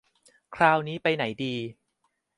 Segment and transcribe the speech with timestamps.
[0.55, 1.55] คราวนี้ไปไหนดี